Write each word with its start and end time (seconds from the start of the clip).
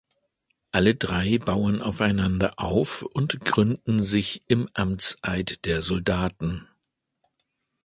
Alle 0.71 0.95
drei 0.95 1.37
bauen 1.37 1.79
aufeinander 1.79 2.53
auf 2.57 3.03
und 3.03 3.41
gründen 3.41 4.01
sich 4.01 4.41
im 4.47 4.67
Amtseid 4.73 5.63
der 5.65 5.83
Soldaten. 5.83 6.67